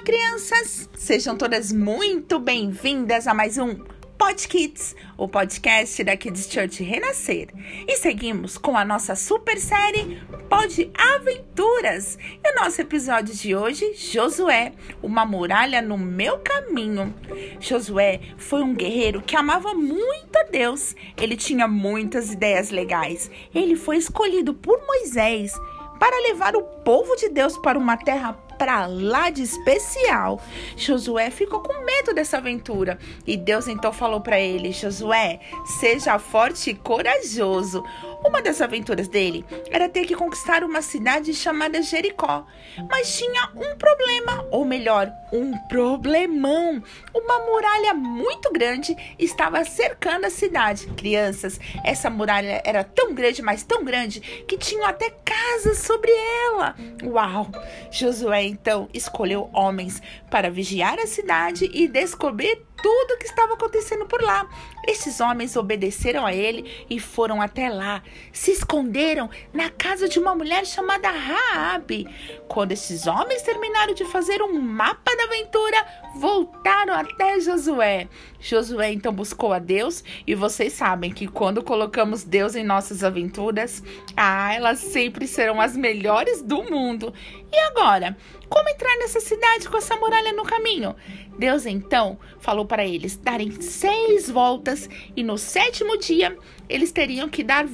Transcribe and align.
Olá, 0.00 0.06
crianças! 0.06 0.88
Sejam 0.94 1.36
todas 1.36 1.70
muito 1.70 2.38
bem-vindas 2.38 3.26
a 3.26 3.34
mais 3.34 3.58
um 3.58 3.74
Pod 4.16 4.48
Kids, 4.48 4.96
o 5.18 5.28
podcast 5.28 6.02
da 6.02 6.16
Kids 6.16 6.50
Church 6.50 6.82
Renascer. 6.82 7.48
E 7.86 7.98
seguimos 7.98 8.56
com 8.56 8.78
a 8.78 8.84
nossa 8.84 9.14
super 9.14 9.58
série 9.58 10.18
Pod 10.48 10.90
Aventuras. 10.96 12.16
E 12.42 12.50
o 12.50 12.62
nosso 12.62 12.80
episódio 12.80 13.34
de 13.34 13.54
hoje, 13.54 13.92
Josué, 13.94 14.72
uma 15.02 15.26
muralha 15.26 15.82
no 15.82 15.98
meu 15.98 16.38
caminho. 16.38 17.14
Josué 17.60 18.20
foi 18.38 18.62
um 18.62 18.74
guerreiro 18.74 19.20
que 19.20 19.36
amava 19.36 19.74
muito 19.74 20.34
a 20.34 20.44
Deus. 20.44 20.96
Ele 21.20 21.36
tinha 21.36 21.68
muitas 21.68 22.32
ideias 22.32 22.70
legais. 22.70 23.30
Ele 23.54 23.76
foi 23.76 23.98
escolhido 23.98 24.54
por 24.54 24.80
Moisés 24.86 25.52
para 25.98 26.22
levar 26.22 26.56
o 26.56 26.62
povo 26.62 27.14
de 27.16 27.28
Deus 27.28 27.58
para 27.58 27.78
uma 27.78 27.98
terra 27.98 28.32
para 28.60 28.86
lá 28.86 29.30
de 29.30 29.42
especial. 29.42 30.38
Josué 30.76 31.30
ficou 31.30 31.60
com 31.60 31.82
medo 31.82 32.12
dessa 32.12 32.36
aventura 32.36 32.98
e 33.26 33.34
Deus 33.34 33.66
então 33.66 33.90
falou 33.90 34.20
para 34.20 34.38
ele: 34.38 34.70
Josué, 34.70 35.40
seja 35.80 36.18
forte 36.18 36.68
e 36.68 36.74
corajoso. 36.74 37.82
Uma 38.22 38.42
das 38.42 38.60
aventuras 38.60 39.08
dele 39.08 39.46
era 39.70 39.88
ter 39.88 40.04
que 40.04 40.14
conquistar 40.14 40.62
uma 40.62 40.82
cidade 40.82 41.32
chamada 41.32 41.80
Jericó, 41.80 42.46
mas 42.90 43.16
tinha 43.16 43.48
um 43.56 43.74
problema, 43.78 44.46
ou 44.50 44.62
melhor, 44.62 45.10
um 45.32 45.56
problemão. 45.66 46.82
Uma 47.14 47.38
muralha 47.46 47.94
muito 47.94 48.52
grande 48.52 48.94
estava 49.18 49.64
cercando 49.64 50.26
a 50.26 50.30
cidade. 50.30 50.86
Crianças, 50.88 51.58
essa 51.82 52.10
muralha 52.10 52.60
era 52.62 52.84
tão 52.84 53.14
grande, 53.14 53.40
mas 53.40 53.62
tão 53.62 53.82
grande, 53.82 54.20
que 54.20 54.58
tinham 54.58 54.84
até 54.84 55.10
casas 55.24 55.78
sobre 55.78 56.10
ela. 56.10 56.76
Uau! 57.02 57.48
Josué 57.90 58.49
então 58.50 58.88
escolheu 58.92 59.48
homens 59.52 60.02
para 60.30 60.50
vigiar 60.50 60.98
a 60.98 61.06
cidade 61.06 61.70
e 61.72 61.88
descobrir 61.88 62.62
tudo 62.82 63.14
o 63.14 63.18
que 63.18 63.26
estava 63.26 63.54
acontecendo 63.54 64.06
por 64.06 64.22
lá. 64.22 64.48
Estes 64.86 65.20
homens 65.20 65.54
obedeceram 65.56 66.24
a 66.24 66.34
ele 66.34 66.84
e 66.88 66.98
foram 66.98 67.40
até 67.40 67.68
lá. 67.68 68.02
Se 68.32 68.50
esconderam 68.50 69.28
na 69.52 69.70
casa 69.70 70.08
de 70.08 70.18
uma 70.18 70.34
mulher 70.34 70.66
chamada 70.66 71.10
Raabe. 71.10 72.06
Quando 72.48 72.72
esses 72.72 73.06
homens 73.06 73.42
terminaram 73.42 73.94
de 73.94 74.04
fazer 74.06 74.42
um 74.42 74.60
mapa 74.60 75.14
da 75.14 75.24
aventura, 75.24 75.86
voltaram 76.16 76.59
até 76.92 77.40
Josué. 77.40 78.08
Josué 78.38 78.92
então 78.92 79.12
buscou 79.12 79.52
a 79.52 79.58
Deus 79.58 80.02
e 80.26 80.34
vocês 80.34 80.72
sabem 80.72 81.12
que 81.12 81.26
quando 81.26 81.62
colocamos 81.62 82.24
Deus 82.24 82.54
em 82.54 82.64
nossas 82.64 83.04
aventuras, 83.04 83.82
ah, 84.16 84.54
elas 84.54 84.78
sempre 84.78 85.26
serão 85.26 85.60
as 85.60 85.76
melhores 85.76 86.42
do 86.42 86.62
mundo. 86.64 87.12
E 87.52 87.58
agora, 87.58 88.16
como 88.48 88.68
entrar 88.68 88.96
nessa 88.96 89.20
cidade 89.20 89.68
com 89.68 89.76
essa 89.76 89.96
muralha 89.96 90.32
no 90.32 90.44
caminho? 90.44 90.94
Deus 91.38 91.66
então 91.66 92.18
falou 92.38 92.66
para 92.66 92.84
eles 92.86 93.16
darem 93.16 93.50
seis 93.60 94.28
voltas 94.28 94.88
e 95.16 95.22
no 95.22 95.38
sétimo 95.38 95.96
dia 95.98 96.36
eles 96.68 96.92
teriam 96.92 97.28
que 97.28 97.42
dar 97.42 97.66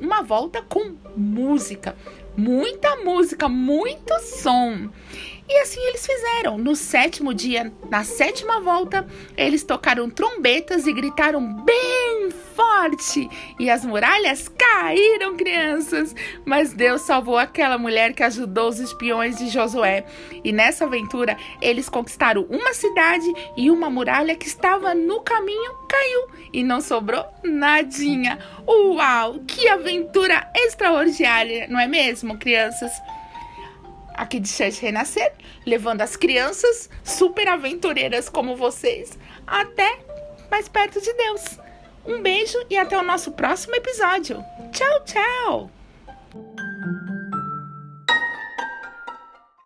uma 0.00 0.22
volta 0.22 0.62
com 0.62 0.96
música. 1.16 1.96
Muita 2.36 2.96
música, 2.96 3.48
muito 3.48 4.12
som. 4.20 4.90
E 5.48 5.58
assim 5.60 5.80
eles 5.80 6.04
fizeram. 6.04 6.58
No 6.58 6.74
sétimo 6.74 7.32
dia, 7.32 7.72
na 7.88 8.02
sétima 8.02 8.60
volta, 8.60 9.06
eles 9.36 9.62
tocaram 9.62 10.10
trombetas 10.10 10.86
e 10.86 10.92
gritaram 10.92 11.64
bem 11.64 12.30
forte. 12.54 13.28
E 13.58 13.70
as 13.70 13.84
muralhas 13.84 14.48
caíram, 14.48 15.36
crianças. 15.36 16.14
Mas 16.44 16.72
Deus 16.72 17.02
salvou 17.02 17.38
aquela 17.38 17.78
mulher 17.78 18.12
que 18.12 18.24
ajudou 18.24 18.68
os 18.68 18.80
espiões 18.80 19.38
de 19.38 19.48
Josué. 19.48 20.04
E 20.42 20.52
nessa 20.52 20.84
aventura, 20.84 21.36
eles 21.62 21.88
conquistaram 21.88 22.42
uma 22.50 22.74
cidade 22.74 23.32
e 23.56 23.70
uma 23.70 23.88
muralha 23.88 24.34
que 24.34 24.46
estava 24.46 24.94
no 24.94 25.20
caminho 25.20 25.85
caiu. 25.96 26.48
E 26.52 26.62
não 26.62 26.80
sobrou 26.80 27.26
nadinha. 27.42 28.38
Uau! 28.66 29.40
Que 29.46 29.68
aventura 29.68 30.50
extraordinária, 30.54 31.66
não 31.68 31.80
é 31.80 31.86
mesmo, 31.86 32.38
crianças? 32.38 32.92
aqui 34.16 34.40
de 34.40 34.48
Church 34.48 34.80
Renascer, 34.80 35.30
levando 35.66 36.00
as 36.00 36.16
crianças 36.16 36.88
super 37.04 37.46
aventureiras 37.48 38.28
como 38.28 38.56
vocês 38.56 39.18
até 39.46 39.98
mais 40.50 40.68
perto 40.68 41.00
de 41.00 41.12
Deus. 41.12 41.58
Um 42.06 42.22
beijo 42.22 42.58
e 42.70 42.78
até 42.78 42.96
o 42.98 43.02
nosso 43.02 43.32
próximo 43.32 43.74
episódio. 43.74 44.42
Tchau, 44.72 45.04
tchau! 45.04 46.65